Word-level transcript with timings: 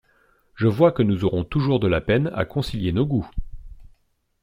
Je 0.55 0.65
vois 0.65 0.91
que 0.91 1.03
nous 1.03 1.25
aurons 1.25 1.43
toujours 1.43 1.79
de 1.79 1.87
la 1.87 2.01
peine 2.01 2.31
à 2.33 2.43
concilier 2.43 2.91
nos 2.91 3.05
goûts! 3.05 3.29